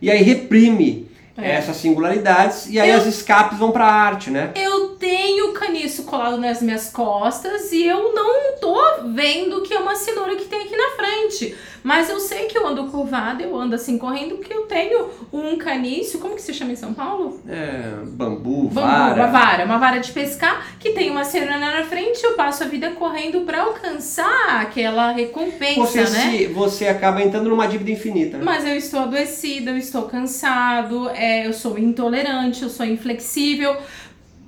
[0.00, 1.52] e aí reprime é.
[1.52, 4.50] essas singularidades e aí eu, as escapes vão para a arte, né?
[4.54, 8.78] Eu tenho caniço colado nas minhas costas e eu não tô
[9.14, 11.56] vendo que é uma cenoura que tem aqui na frente.
[11.82, 15.56] Mas eu sei que eu ando curvado, eu ando assim correndo porque eu tenho um
[15.56, 17.40] caniço, como que se chama em São Paulo?
[17.48, 19.14] É, bambu, bambu vara.
[19.14, 22.66] Uma vara, uma vara de pescar que tem uma cenoura na frente, eu passo a
[22.66, 26.06] vida correndo para alcançar aquela recompensa, você né?
[26.06, 28.38] Se, você acaba entrando numa dívida infinita.
[28.38, 28.44] Né?
[28.44, 33.76] Mas eu estou adoecida, eu estou cansado, é, eu sou intolerante, eu sou inflexível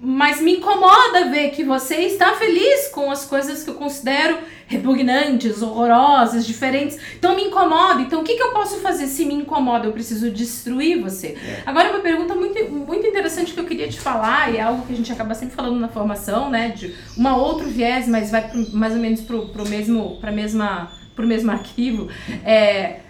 [0.04, 4.36] mas me incomoda ver que você está feliz com as coisas que eu considero
[4.66, 6.98] repugnantes, horrorosas, diferentes.
[7.16, 8.02] Então me incomoda.
[8.02, 9.86] Então o que, que eu posso fazer se me incomoda?
[9.86, 11.28] Eu preciso destruir você.
[11.28, 11.62] É.
[11.64, 14.92] Agora uma pergunta muito, muito interessante que eu queria te falar, e é algo que
[14.92, 16.68] a gente acaba sempre falando na formação, né?
[16.68, 20.92] De uma outro viés, mas vai pro, mais ou menos pro, pro mesmo, pra mesma,
[21.16, 22.08] pro mesmo arquivo.
[22.44, 23.00] É,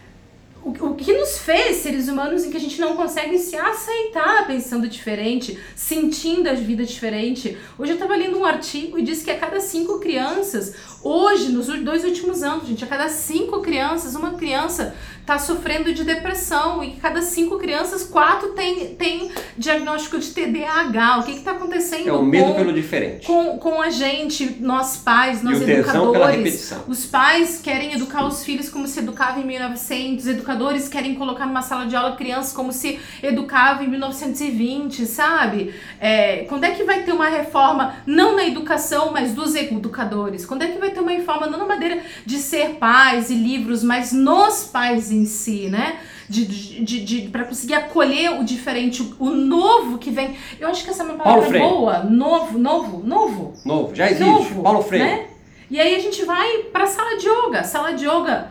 [0.64, 4.46] o, o que nos fez seres humanos em que a gente não consegue se aceitar
[4.46, 7.57] pensando diferente, sentindo a vida diferente.
[7.79, 11.66] Hoje eu estava lendo um artigo e disse que a cada cinco crianças, hoje, nos
[11.83, 16.92] dois últimos anos, gente, a cada cinco crianças, uma criança está sofrendo de depressão e
[16.96, 21.20] cada cinco crianças, quatro tem, tem diagnóstico de TDAH.
[21.20, 22.08] O que está acontecendo?
[22.10, 23.26] É o medo com, pelo diferente.
[23.26, 26.74] Com, com a gente, nós pais, nós e educadores.
[26.87, 31.62] Os pais querem educar os filhos como se educava em 1900, educadores querem colocar numa
[31.62, 35.74] sala de aula crianças como se educava em 1920, sabe?
[35.98, 40.44] É, quando é que vai ter uma reforma, não na educação, mas dos educadores?
[40.44, 43.82] Quando é que vai ter uma reforma, não na maneira de ser pais e livros,
[43.82, 45.98] mas nos pais em si, né?
[46.29, 50.37] De, de, de, para conseguir acolher o diferente, o, o, novo que vem.
[50.59, 51.98] Eu acho que essa é uma palavra boa.
[52.05, 53.55] Novo, novo, novo.
[53.64, 54.24] Novo, já existe.
[54.24, 55.05] Novo, Paulo Freire.
[55.05, 55.27] Né?
[55.70, 57.64] E aí a gente vai para sala de yoga.
[57.64, 58.48] Sala de yoga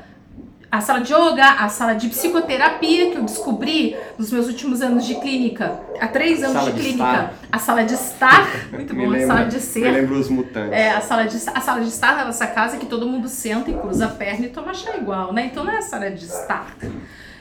[0.74, 5.06] a sala de yoga, a sala de psicoterapia que eu descobri nos meus últimos anos
[5.06, 7.34] de clínica, há três anos sala de, de clínica, estar.
[7.52, 9.82] a sala de estar, muito bom, lembra, a sala de ser.
[9.82, 10.72] Me lembro os mutantes.
[10.72, 13.70] É, a sala de a sala de estar é nessa casa que todo mundo senta
[13.70, 15.46] e cruza a perna e toma chá igual, né?
[15.46, 16.76] Então não é a sala de estar,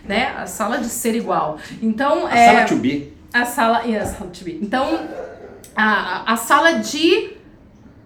[0.04, 0.34] né?
[0.36, 1.56] A sala de ser igual.
[1.80, 3.14] Então a é sala to be.
[3.32, 4.58] A sala, é, a sala to be.
[4.60, 5.08] Então
[5.74, 7.30] a, a sala de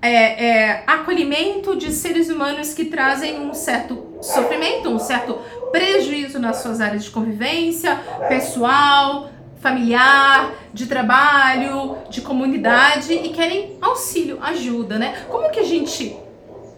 [0.00, 5.38] é, é, acolhimento de seres humanos que trazem um certo sofrimento, um certo
[5.70, 7.96] prejuízo nas suas áreas de convivência,
[8.28, 15.24] pessoal, familiar, de trabalho, de comunidade e querem auxílio, ajuda, né?
[15.28, 16.16] Como que a gente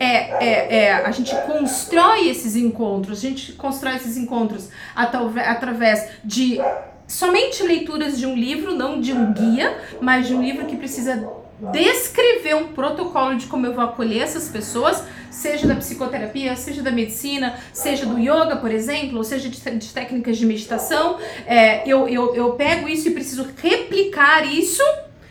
[0.01, 6.61] é, é, é, a gente constrói esses encontros, a gente constrói esses encontros através de
[7.07, 11.29] somente leituras de um livro, não de um guia, mas de um livro que precisa
[11.73, 16.91] descrever um protocolo de como eu vou acolher essas pessoas, seja da psicoterapia, seja da
[16.91, 21.19] medicina, seja do yoga, por exemplo, ou seja de, de técnicas de meditação.
[21.47, 24.83] É, eu, eu, eu pego isso e preciso replicar isso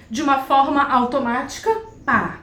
[0.09, 1.69] de uma forma automática.
[2.05, 2.39] Pá.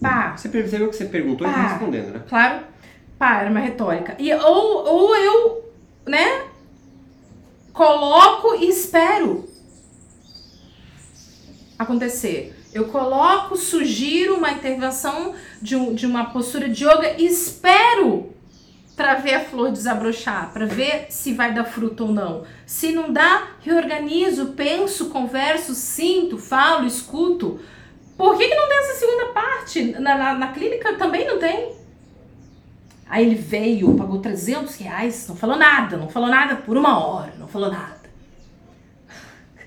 [0.00, 0.36] Pá.
[0.36, 1.58] Você percebeu que você perguntou pá.
[1.58, 2.22] e respondendo, né?
[2.28, 2.64] Claro.
[3.18, 4.14] Pá, era uma retórica.
[4.18, 5.72] E, ou, ou eu,
[6.06, 6.42] né,
[7.72, 9.48] coloco e espero
[11.78, 12.53] acontecer.
[12.74, 15.32] Eu coloco, sugiro uma intervenção
[15.62, 18.34] de, um, de uma postura de yoga e espero
[18.96, 22.42] para ver a flor desabrochar, para ver se vai dar fruto ou não.
[22.66, 27.60] Se não dá, reorganizo, penso, converso, sinto, falo, escuto.
[28.16, 29.84] Por que, que não tem essa segunda parte?
[30.00, 31.76] Na, na, na clínica também não tem.
[33.08, 37.34] Aí ele veio, pagou 300 reais, não falou nada, não falou nada por uma hora,
[37.38, 38.03] não falou nada.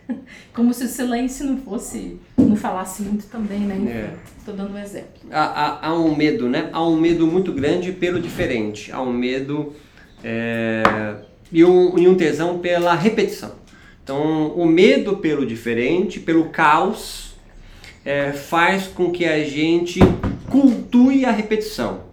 [0.54, 3.91] Como se o silêncio não fosse, não falasse muito também, né?
[3.91, 4.43] É.
[4.46, 5.22] Tô dando um exemplo.
[5.32, 6.70] Há, há, há, um medo, né?
[6.72, 8.91] Há um medo muito grande pelo diferente.
[8.91, 9.74] Há um medo
[10.24, 11.15] é,
[11.52, 13.52] e, um, e um tesão pela repetição.
[14.04, 17.36] Então, o medo pelo diferente, pelo caos,
[18.06, 20.00] é, faz com que a gente
[20.50, 22.04] cultue a repetição.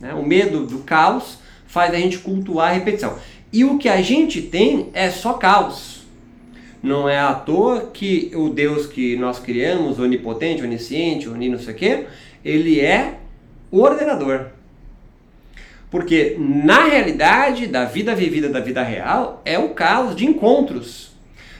[0.00, 0.14] Né?
[0.14, 3.18] O medo do caos faz a gente cultuar a repetição.
[3.52, 6.01] E o que a gente tem é só caos.
[6.82, 11.74] Não é à toa que o Deus que nós criamos, onipotente, onisciente, oni não sei
[11.74, 12.06] o quê,
[12.44, 13.18] ele é
[13.70, 14.46] o ordenador.
[15.90, 21.12] Porque na realidade da vida vivida, da vida real, é o caos de encontros.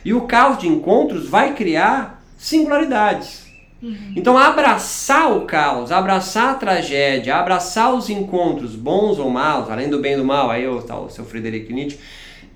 [0.04, 3.46] E o caos de encontros vai criar singularidades.
[3.82, 4.14] Uhum.
[4.16, 9.98] Então, abraçar o caos, abraçar a tragédia, abraçar os encontros, bons ou maus, além do
[9.98, 11.98] bem e do mal, aí está o seu Frederico Nietzsche,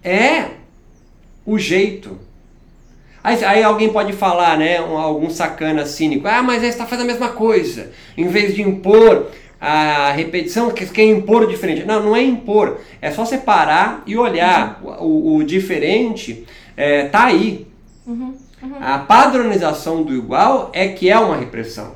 [0.02, 0.50] é
[1.44, 2.18] o jeito.
[3.26, 7.06] Aí, aí, alguém pode falar, né, um, algum sacana cínico, ah, mas você está fazendo
[7.06, 7.90] a mesma coisa.
[8.16, 9.26] Em vez de impor
[9.60, 11.84] a repetição, que quer impor o diferente.
[11.84, 14.80] Não, não é impor, é só separar e olhar.
[14.80, 14.92] Uhum.
[15.00, 17.66] O, o, diferente é, tá aí.
[18.06, 18.36] Uhum.
[18.62, 18.76] Uhum.
[18.80, 21.94] A padronização do igual é que é uma repressão.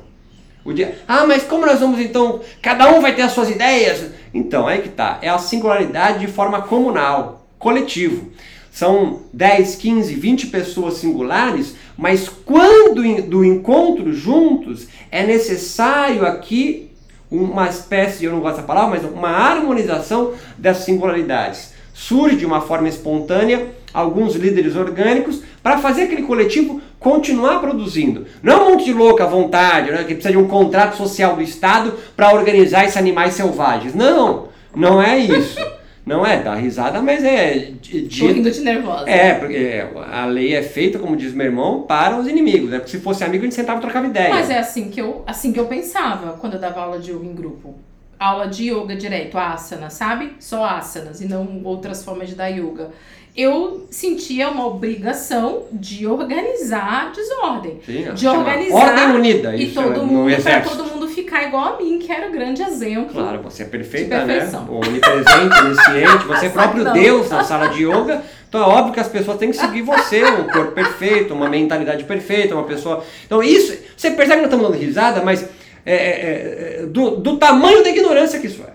[0.65, 2.41] O dia, ah, mas como nós vamos então?
[2.61, 4.11] Cada um vai ter as suas ideias.
[4.33, 5.17] Então, aí que tá.
[5.21, 8.31] É a singularidade de forma comunal, coletivo.
[8.71, 16.89] São 10, 15, 20 pessoas singulares, mas quando do encontro juntos, é necessário aqui
[17.29, 21.73] uma espécie, eu não gosto dessa palavra, mas uma harmonização dessas singularidades.
[21.93, 28.25] Surge de uma forma espontânea alguns líderes orgânicos para fazer aquele coletivo continuar produzindo.
[28.41, 31.35] Não é um monte de louca à vontade, né, que precisa de um contrato social
[31.35, 33.93] do Estado para organizar esses animais selvagens.
[33.93, 35.59] Não, não é isso.
[36.05, 37.73] Não é dar risada, mas é.
[37.83, 39.09] Rindo de nervosa.
[39.09, 42.71] É, porque a lei é feita, como diz meu irmão, para os inimigos.
[42.71, 42.79] Né?
[42.79, 44.29] Porque se fosse amigo, a gente sentava e trocava ideia.
[44.29, 47.25] Mas é assim que eu, assim que eu pensava quando eu dava aula de yoga
[47.25, 47.75] em grupo.
[48.19, 50.33] Aula de yoga direto, asana, sabe?
[50.39, 52.89] Só asanas e não outras formas de dar yoga
[53.35, 57.79] eu sentia uma obrigação de organizar a desordem.
[57.85, 58.89] Sim, de organizar.
[58.89, 62.61] Ordem unida, e todo mundo, todo mundo ficar igual a mim, que era o grande
[62.61, 63.13] exemplo.
[63.13, 64.49] Claro, você é perfeita, né?
[64.69, 68.23] Onipresente, onisciente, você é próprio Deus na sala de yoga.
[68.47, 72.03] Então é óbvio que as pessoas têm que seguir você, um corpo perfeito, uma mentalidade
[72.03, 73.03] perfeita, uma pessoa.
[73.25, 75.47] Então isso, você percebe que não estamos dando risada, mas
[75.85, 78.73] é, é, é, do, do tamanho da ignorância que isso é.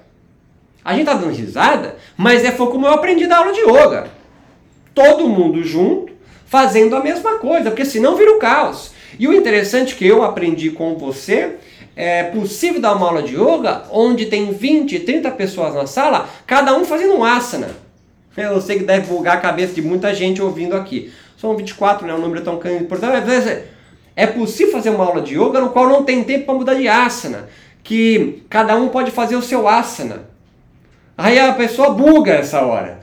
[0.84, 4.16] A gente está dando risada, mas é foi como eu aprendi da aula de yoga
[4.96, 6.14] todo mundo junto,
[6.46, 8.92] fazendo a mesma coisa, porque senão vira o caos.
[9.18, 11.56] E o interessante que eu aprendi com você
[11.96, 16.76] é possível dar uma aula de yoga onde tem 20, 30 pessoas na sala, cada
[16.76, 17.70] um fazendo um asana.
[18.36, 21.10] Eu sei que deve bugar a cabeça de muita gente ouvindo aqui.
[21.38, 22.12] São 24, né?
[22.12, 23.64] Um número tão importante.
[24.14, 26.86] É possível fazer uma aula de yoga no qual não tem tempo para mudar de
[26.86, 27.48] asana.
[27.82, 30.24] Que cada um pode fazer o seu asana.
[31.16, 33.00] Aí a pessoa buga essa hora.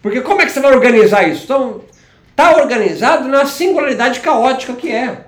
[0.00, 1.42] Porque como é que você vai organizar isso?
[1.42, 1.80] Então,
[2.30, 5.26] está organizado na singularidade caótica que é.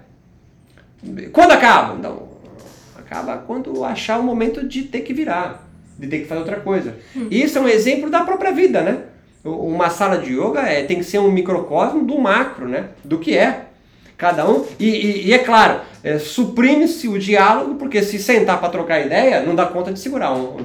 [1.32, 1.96] Quando acaba?
[1.98, 2.19] Então,
[3.10, 5.68] acaba quando achar o momento de ter que virar,
[5.98, 6.96] de ter que fazer outra coisa.
[7.16, 7.26] Hum.
[7.28, 9.02] Isso é um exemplo da própria vida, né?
[9.42, 12.90] Uma sala de yoga é, tem que ser um microcosmo do macro, né?
[13.04, 13.66] Do que é.
[14.16, 14.64] Cada um.
[14.78, 19.42] E, e, e é claro, é, suprime-se o diálogo, porque se sentar para trocar ideia,
[19.42, 20.56] não dá conta de segurar um.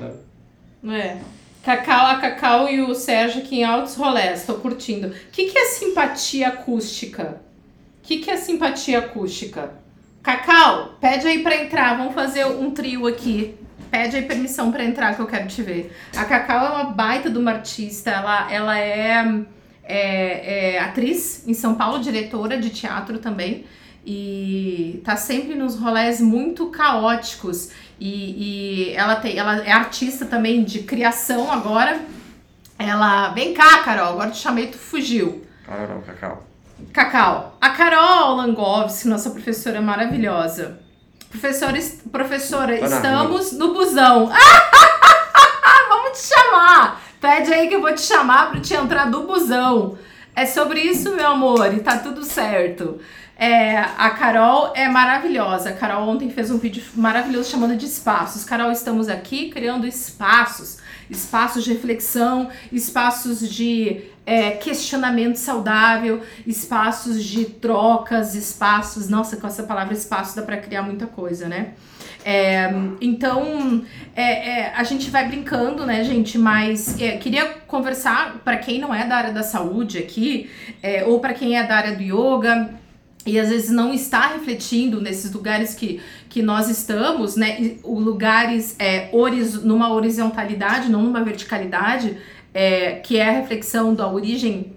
[0.91, 1.17] É.
[1.63, 5.07] Cacau, a Cacau e o Sérgio aqui em Altos Rolés, tô curtindo.
[5.07, 7.41] O que, que é simpatia acústica?
[8.03, 9.71] O que, que é simpatia acústica?
[10.25, 13.55] Cacau, pede aí pra entrar, vamos fazer um trio aqui.
[13.91, 15.95] Pede aí permissão para entrar que eu quero te ver.
[16.17, 19.45] A Cacau é uma baita de uma artista, ela, ela é,
[19.83, 23.65] é, é atriz em São Paulo, diretora de teatro também
[24.03, 27.69] e tá sempre nos rolés muito caóticos.
[27.99, 31.99] E, e ela tem, ela é artista também de criação agora.
[32.79, 33.29] Ela.
[33.29, 35.45] Vem cá, Carol, agora te chamei, tu fugiu.
[35.65, 36.54] Carol, Cacau.
[36.91, 37.57] Cacau.
[37.59, 40.79] A Carol Langovski, nossa professora maravilhosa.
[41.29, 41.77] Professora,
[42.11, 44.29] professora estamos no busão.
[45.89, 47.01] Vamos te chamar.
[47.19, 49.97] Pede aí que eu vou te chamar para te entrar do busão.
[50.35, 52.99] É sobre isso, meu amor, e tá tudo certo.
[53.37, 55.69] É, a Carol é maravilhosa.
[55.69, 58.45] A Carol ontem fez um vídeo maravilhoso chamando de espaços.
[58.45, 60.77] Carol, estamos aqui criando espaços,
[61.09, 69.07] espaços de reflexão, espaços de é, questionamento saudável, espaços de trocas, espaços.
[69.07, 71.73] Nossa, com essa palavra espaço dá para criar muita coisa, né?
[72.23, 76.39] É, então, é, é, a gente vai brincando, né, gente?
[76.39, 80.49] Mas é, queria conversar para quem não é da área da saúde aqui,
[80.81, 82.84] é, ou para quem é da área do yoga
[83.25, 87.77] e às vezes não está refletindo nesses lugares que, que nós estamos, né?
[87.83, 92.17] O lugares é, horiz, numa horizontalidade, não numa verticalidade,
[92.53, 94.73] é, que é a reflexão da origem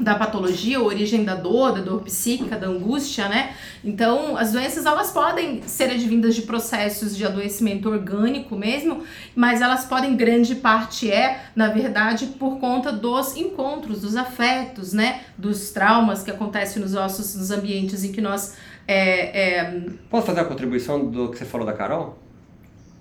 [0.00, 3.54] da patologia, a origem da dor, da dor psíquica, da angústia, né?
[3.84, 9.84] Então, as doenças elas podem ser advindas de processos de adoecimento orgânico mesmo, mas elas
[9.84, 15.20] podem, grande parte é, na verdade, por conta dos encontros, dos afetos, né?
[15.36, 18.56] Dos traumas que acontecem nos nossos nos ambientes em que nós.
[18.88, 19.80] É, é...
[20.08, 22.18] Posso fazer a contribuição do que você falou da Carol?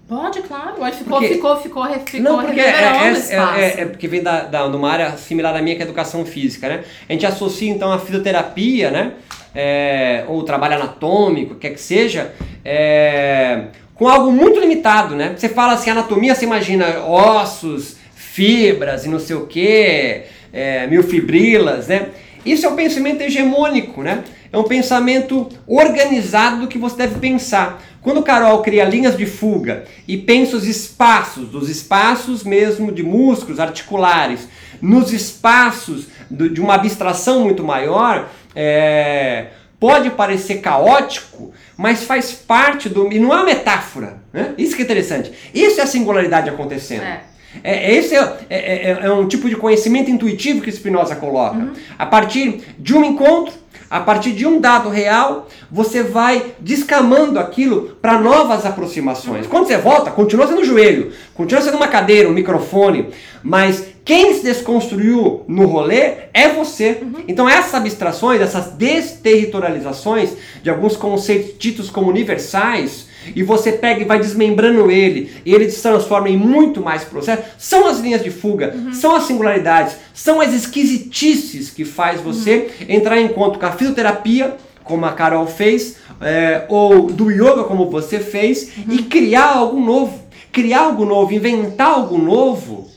[0.10, 0.74] Pode, claro.
[0.92, 1.36] Ficou, porque...
[1.36, 4.90] ficou, ficou, ficou Não, porque é, é, é, é, porque vem da, da, de uma
[4.90, 6.84] área similar à minha, que é educação física, né?
[7.08, 9.12] A gente associa, então, a fisioterapia, né?
[9.54, 12.34] É, ou o trabalho anatômico, quer que seja,
[12.66, 15.36] é, com algo muito limitado, né?
[15.38, 21.04] Você fala assim, anatomia, você imagina ossos, fibras e não sei o que, é, mil
[21.04, 22.08] fibrilas, né?
[22.44, 24.24] Isso é o um pensamento hegemônico, né?
[24.52, 27.82] É um pensamento organizado do que você deve pensar.
[28.02, 33.60] Quando Carol cria linhas de fuga e pensa os espaços, dos espaços mesmo de músculos
[33.60, 34.48] articulares,
[34.82, 39.48] nos espaços de uma abstração muito maior, é,
[39.80, 43.12] pode parecer caótico, mas faz parte do.
[43.12, 44.18] E não é uma metáfora.
[44.32, 44.54] Né?
[44.58, 45.32] Isso que é interessante.
[45.54, 47.04] Isso é a singularidade acontecendo.
[47.04, 47.24] É.
[47.64, 51.58] É, esse é, é, é, é, um tipo de conhecimento intuitivo que Spinoza coloca.
[51.58, 51.74] Uhum.
[51.98, 53.54] A partir de um encontro,
[53.90, 59.48] a partir de um dado real, você vai descamando aquilo para novas aproximações.
[59.48, 63.10] Quando você volta, continua sendo o joelho, continua sendo uma cadeira, um microfone,
[63.44, 67.00] mas quem se desconstruiu no rolê é você.
[67.02, 67.24] Uhum.
[67.28, 70.32] Então essas abstrações, essas desterritorializações
[70.62, 75.70] de alguns conceitos ditos como universais, e você pega e vai desmembrando ele, e ele
[75.70, 78.94] se transforma em muito mais processo, são as linhas de fuga, uhum.
[78.94, 82.86] são as singularidades, são as esquisitices que faz você uhum.
[82.90, 87.90] entrar em contato com a fisioterapia, como a Carol fez, é, ou do yoga, como
[87.90, 88.94] você fez, uhum.
[88.94, 90.28] e criar algo novo.
[90.52, 92.90] Criar algo novo, inventar algo novo.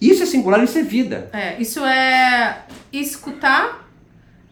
[0.00, 1.30] Isso é singular, isso é vida.
[1.32, 2.62] É, isso é
[2.92, 3.87] escutar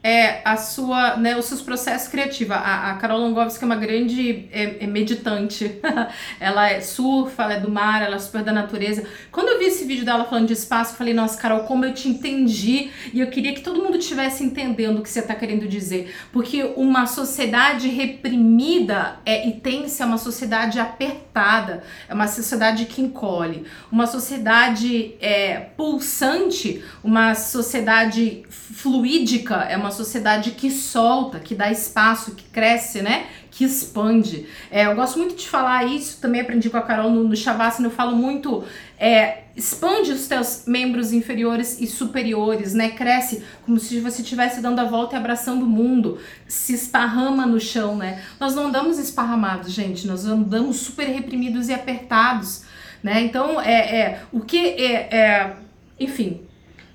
[0.06, 2.54] é a sua, né, os seus processos criativos.
[2.54, 5.80] A, a Carol Longovski é uma grande é, é meditante.
[6.38, 9.04] ela é surfa, ela é do mar, ela é super da natureza.
[9.32, 11.92] Quando eu vi esse vídeo dela falando de espaço, eu falei, nossa, Carol, como eu
[11.92, 12.88] te entendi.
[13.12, 16.14] E eu queria que todo mundo estivesse entendendo o que você está querendo dizer.
[16.32, 23.02] Porque uma sociedade reprimida é, e tem-se é uma sociedade apertada, é uma sociedade que
[23.02, 23.64] encolhe.
[23.90, 32.34] Uma sociedade é, pulsante, uma sociedade fluídica, é uma sociedade que solta, que dá espaço,
[32.34, 33.26] que cresce, né?
[33.50, 34.46] Que expande.
[34.70, 37.88] É, eu gosto muito de falar isso, também aprendi com a Carol no, no Shavasana,
[37.88, 38.64] eu falo muito.
[38.98, 42.90] É, expande os teus membros inferiores e superiores, né?
[42.90, 47.58] Cresce como se você estivesse dando a volta e abraçando o mundo, se esparrama no
[47.58, 48.22] chão, né?
[48.38, 52.64] Nós não andamos esparramados, gente, nós andamos super reprimidos e apertados,
[53.02, 53.22] né?
[53.22, 55.56] Então, é, é o que é, é
[55.98, 56.45] enfim,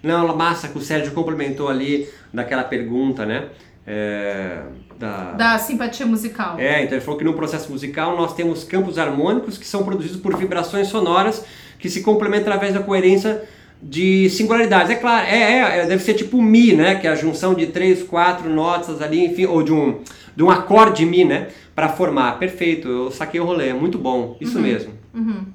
[0.04, 3.50] não, massa que o Sérgio complementou ali daquela pergunta, né?
[3.86, 4.62] É,
[4.98, 5.32] da...
[5.32, 6.60] da simpatia musical.
[6.60, 10.22] É, então ele falou que no processo musical nós temos campos harmônicos que são produzidos
[10.22, 11.44] por vibrações sonoras
[11.80, 13.44] que se complementam através da coerência
[13.82, 14.92] de singularidades.
[14.92, 16.96] É claro, é, é, é deve ser tipo Mi, né?
[16.96, 20.00] Que é a junção de três, quatro notas ali, enfim, ou de um,
[20.36, 21.48] de um acorde Mi, né?
[21.76, 22.38] Para formar.
[22.38, 24.64] Perfeito, eu saquei o rolê, é muito bom, isso uhum.
[24.64, 24.94] mesmo.
[25.14, 25.46] Uhum.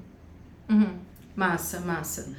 [0.68, 0.88] Uhum.
[1.36, 2.34] Massa, massa.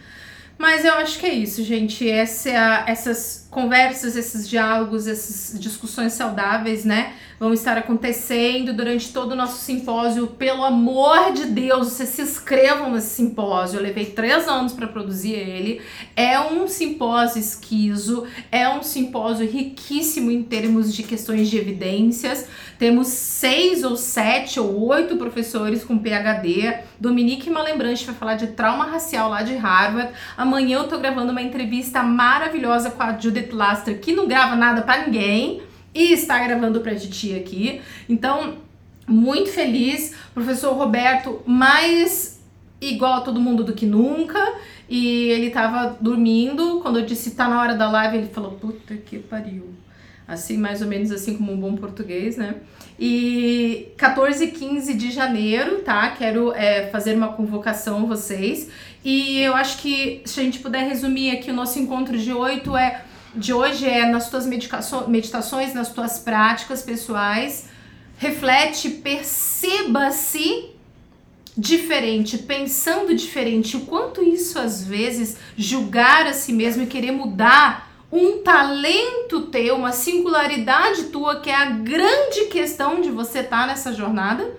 [0.58, 2.10] Mas eu acho que é isso, gente.
[2.10, 7.14] Essa, essas conversas, esses diálogos, essas discussões saudáveis, né?
[7.39, 10.28] Vão estar acontecendo durante todo o nosso simpósio.
[10.28, 13.78] Pelo amor de Deus, vocês se inscrevam nesse simpósio.
[13.78, 15.82] Eu levei três anos para produzir ele.
[16.16, 22.48] É um simpósio esquiso, é um simpósio riquíssimo em termos de questões de evidências.
[22.80, 26.80] Temos seis ou sete ou oito professores com PhD.
[27.00, 30.12] Dominique Malembranche vai falar de trauma racial lá de Harvard.
[30.36, 34.82] Amanhã eu tô gravando uma entrevista maravilhosa com a Judith Laster, que não grava nada
[34.82, 35.62] para ninguém
[35.93, 37.82] e está gravando pra Titi aqui.
[38.08, 38.56] Então,
[39.08, 40.14] muito feliz.
[40.34, 42.39] Professor Roberto, mais
[42.80, 44.39] igual a todo mundo do que nunca.
[44.89, 46.80] E ele tava dormindo.
[46.82, 49.74] Quando eu disse tá na hora da live, ele falou: Puta que pariu
[50.28, 52.56] assim, mais ou menos assim como um bom português, né?
[53.00, 56.10] E 14 e 15 de janeiro, tá?
[56.12, 58.70] Quero é, fazer uma convocação a vocês.
[59.06, 62.76] E eu acho que se a gente puder resumir aqui o nosso encontro de 8
[62.76, 63.04] é
[63.38, 67.70] de hoje é nas tuas meditações, nas tuas práticas pessoais.
[68.18, 70.72] Reflete, perceba-se
[71.58, 77.92] diferente, pensando diferente, o quanto isso às vezes julgar a si mesmo e querer mudar
[78.12, 83.68] um talento teu, uma singularidade tua, que é a grande questão de você estar tá
[83.68, 84.50] nessa jornada,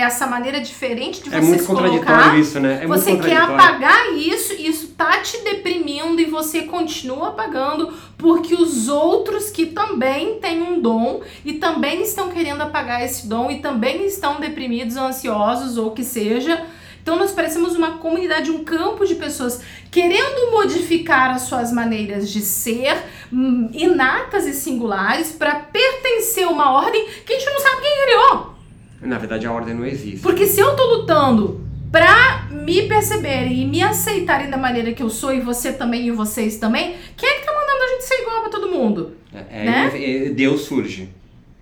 [0.00, 1.88] essa maneira diferente de você É muito se colocar.
[1.90, 2.80] contraditório isso, né?
[2.82, 8.54] É muito você quer apagar isso, isso tá te deprimindo e você continua apagando porque
[8.54, 13.60] os outros que também têm um dom e também estão querendo apagar esse dom e
[13.60, 16.64] também estão deprimidos, ansiosos ou o que seja.
[17.02, 22.40] Então nós parecemos uma comunidade, um campo de pessoas querendo modificar as suas maneiras de
[22.40, 22.96] ser
[23.32, 28.02] hum, inatas e singulares para pertencer a uma ordem que a gente não sabe quem
[28.04, 28.61] criou.
[29.02, 30.20] Na verdade, a ordem não existe.
[30.20, 35.10] Porque se eu tô lutando pra me perceberem e me aceitarem da maneira que eu
[35.10, 38.22] sou, e você também, e vocês também, quem é que tá mandando a gente ser
[38.22, 39.16] igual pra todo mundo?
[39.50, 39.92] É, né?
[39.94, 41.08] é- Deus surge.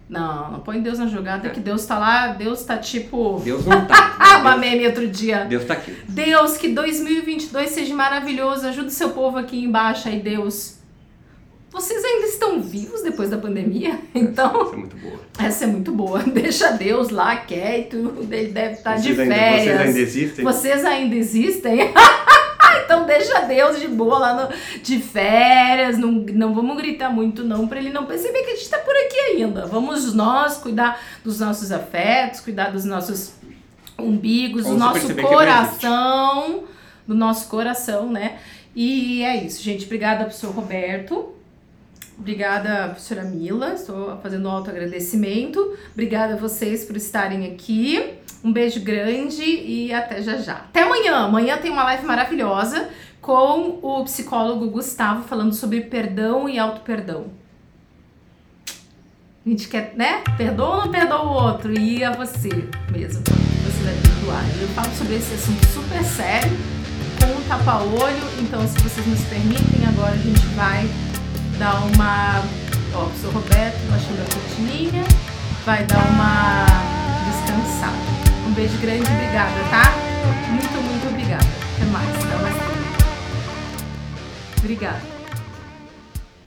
[0.08, 3.40] Não, não põe Deus na jogada, que Deus tá lá, Deus tá tipo.
[3.44, 4.16] Deus não tá.
[4.18, 5.44] Ah, uma meme outro dia.
[5.44, 5.96] Deus tá aqui.
[6.08, 10.79] Deus, que 2022 seja maravilhoso, ajuda o seu povo aqui embaixo aí, Deus.
[11.70, 13.98] Vocês ainda estão vivos depois da pandemia?
[14.14, 15.20] Então, Isso é muito boa.
[15.38, 16.18] essa é muito boa.
[16.26, 17.96] Deixa Deus lá quieto,
[18.30, 19.62] ele deve estar de Vocês ainda- férias.
[19.64, 20.44] vocês ainda existem?
[20.44, 21.78] Vocês ainda existem?
[22.84, 27.66] então deixa Deus de boa lá no, de férias, não, não vamos gritar muito não
[27.66, 29.66] para ele não perceber que a gente tá por aqui ainda.
[29.66, 33.32] Vamos nós cuidar dos nossos afetos, cuidar dos nossos
[33.98, 36.64] umbigos, do nosso não coração,
[37.06, 38.38] do nosso coração, né?
[38.74, 39.84] E é isso, gente.
[39.84, 41.34] Obrigada, professor Roberto.
[42.20, 43.72] Obrigada, professora Mila.
[43.72, 45.74] Estou fazendo um autoagradecimento.
[45.92, 48.12] Obrigada a vocês por estarem aqui.
[48.44, 50.56] Um beijo grande e até já já.
[50.56, 51.16] Até amanhã.
[51.16, 52.90] Amanhã tem uma live maravilhosa
[53.22, 57.28] com o psicólogo Gustavo falando sobre perdão e auto-perdão.
[59.46, 60.22] A gente quer, né?
[60.36, 61.72] Perdoa ou não perdoa o outro?
[61.72, 62.50] E a você
[62.92, 63.22] mesmo.
[63.24, 64.44] Você vai perdoar.
[64.60, 66.50] Eu falo sobre esse assunto super sério,
[67.18, 68.42] com um tapa-olho.
[68.42, 70.86] Então, se vocês nos permitem, agora a gente vai
[71.60, 72.42] dar uma.
[72.94, 75.04] Ó, o professor Roberto baixando a cortininha.
[75.66, 76.64] Vai dar uma
[77.28, 77.94] descansada.
[78.48, 79.92] Um beijo grande, obrigada, tá?
[80.48, 81.46] Muito, muito obrigada.
[81.76, 82.08] Até mais.
[82.08, 82.56] Até mais.
[84.58, 85.09] Obrigada.